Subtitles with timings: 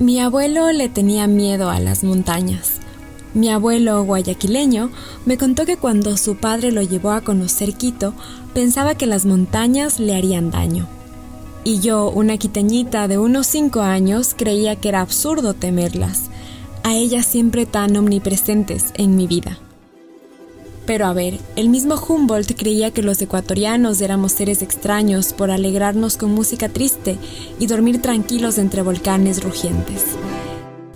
[0.00, 2.74] Mi abuelo le tenía miedo a las montañas.
[3.34, 4.90] Mi abuelo guayaquileño
[5.26, 8.14] me contó que cuando su padre lo llevó a conocer Quito,
[8.54, 10.86] pensaba que las montañas le harían daño.
[11.64, 16.30] Y yo, una quiteñita de unos cinco años, creía que era absurdo temerlas,
[16.84, 19.58] a ellas siempre tan omnipresentes en mi vida.
[20.88, 26.16] Pero a ver, el mismo Humboldt creía que los ecuatorianos éramos seres extraños por alegrarnos
[26.16, 27.18] con música triste
[27.58, 30.02] y dormir tranquilos entre volcanes rugientes.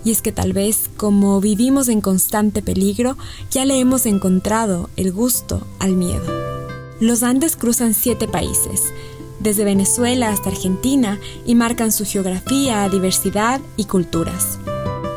[0.03, 3.19] Y es que tal vez, como vivimos en constante peligro,
[3.51, 6.25] ya le hemos encontrado el gusto al miedo.
[6.99, 8.91] Los Andes cruzan siete países,
[9.41, 14.57] desde Venezuela hasta Argentina, y marcan su geografía, diversidad y culturas.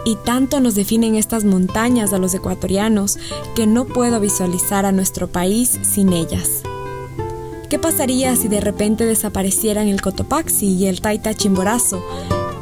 [0.06, 3.18] Y tanto nos definen estas montañas a los ecuatorianos
[3.56, 6.62] que no puedo visualizar a nuestro país sin ellas.
[7.68, 12.00] ¿Qué pasaría si de repente desaparecieran el Cotopaxi y el Taita Chimborazo,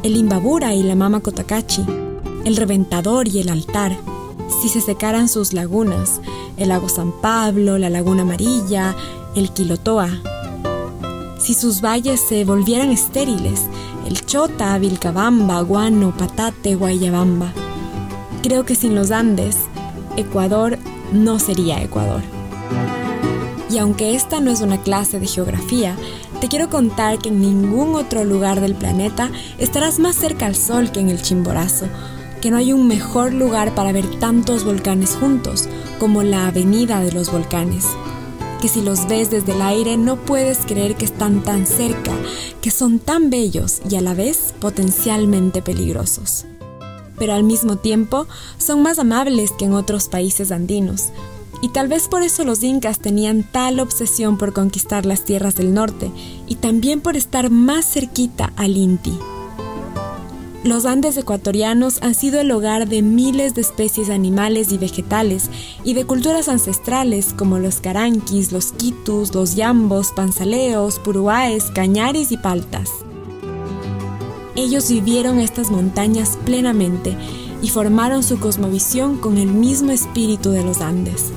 [0.03, 1.85] el Imbabura y la Mama Cotacachi,
[2.47, 3.95] el Reventador y el Altar?
[4.63, 6.23] Si se secaran sus lagunas,
[6.57, 8.97] el lago San Pablo, la Laguna Amarilla,
[9.37, 10.34] el Quilotoa.
[11.45, 13.65] Si sus valles se volvieran estériles
[14.07, 17.53] el Chota, Vilcabamba, Guano, Patate, Guayabamba.
[18.43, 19.59] Creo que sin los Andes,
[20.17, 20.79] Ecuador
[21.13, 22.23] no sería Ecuador.
[23.69, 25.97] Y aunque esta no es una clase de geografía,
[26.41, 30.93] te quiero contar que en ningún otro lugar del planeta estarás más cerca al Sol
[30.93, 31.89] que en el Chimborazo,
[32.41, 37.13] que no hay un mejor lugar para ver tantos volcanes juntos como la Avenida de
[37.13, 37.85] los Volcanes
[38.65, 42.13] que si los ves desde el aire no puedes creer que están tan cerca,
[42.63, 46.47] que son tan bellos y a la vez potencialmente peligrosos.
[47.19, 51.11] Pero al mismo tiempo son más amables que en otros países andinos,
[51.61, 55.75] y tal vez por eso los incas tenían tal obsesión por conquistar las tierras del
[55.75, 56.11] norte
[56.47, 59.13] y también por estar más cerquita al Inti.
[60.65, 65.51] Los Andes ecuatorianos han sido el hogar de miles de especies animales y vegetales
[65.85, 72.39] y de culturas ancestrales como los caranquis, los quitus, los yambos, panzaleos, puruáes, cañaris y
[72.39, 72.91] paltas.
[74.57, 77.15] Ellos vivieron estas montañas plenamente
[77.61, 81.31] y formaron su cosmovisión con el mismo espíritu de los Andes.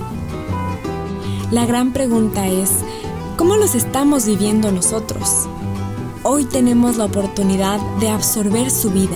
[1.52, 2.72] La gran pregunta es,
[3.36, 5.50] ¿cómo los estamos viviendo nosotros?
[6.30, 9.16] Hoy tenemos la oportunidad de absorber su vida,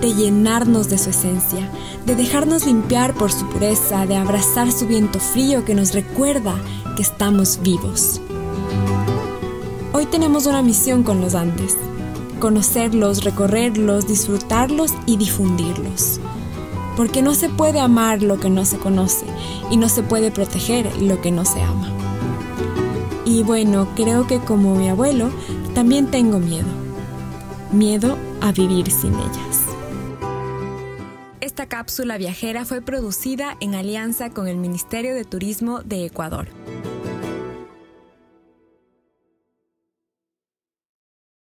[0.00, 1.68] de llenarnos de su esencia,
[2.06, 6.54] de dejarnos limpiar por su pureza, de abrazar su viento frío que nos recuerda
[6.94, 8.20] que estamos vivos.
[9.92, 11.76] Hoy tenemos una misión con los Andes,
[12.38, 16.20] conocerlos, recorrerlos, disfrutarlos y difundirlos.
[16.96, 19.26] Porque no se puede amar lo que no se conoce
[19.72, 21.93] y no se puede proteger lo que no se ama.
[23.24, 25.30] Y bueno, creo que como mi abuelo,
[25.74, 26.68] también tengo miedo.
[27.72, 29.64] Miedo a vivir sin ellas.
[31.40, 36.48] Esta cápsula viajera fue producida en alianza con el Ministerio de Turismo de Ecuador.